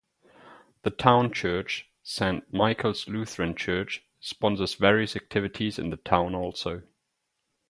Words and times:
The 0.81 0.89
town 0.89 1.31
church, 1.31 1.85
Saint 2.01 2.51
Michael's 2.51 3.07
Lutheran 3.07 3.53
Church, 3.55 4.01
sponsors 4.19 4.73
various 4.73 5.15
activities 5.15 5.77
in 5.77 5.91
the 5.91 5.97
town 5.97 6.33
also. 6.33 6.81